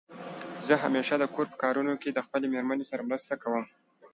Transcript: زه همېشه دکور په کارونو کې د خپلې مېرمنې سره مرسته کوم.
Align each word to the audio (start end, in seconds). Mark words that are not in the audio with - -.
زه 0.65 0.73
همېشه 0.83 1.15
دکور 1.23 1.45
په 1.51 1.57
کارونو 1.63 1.93
کې 2.01 2.09
د 2.11 2.19
خپلې 2.25 2.45
مېرمنې 2.53 2.85
سره 2.91 3.07
مرسته 3.09 3.33
کوم. 3.43 3.63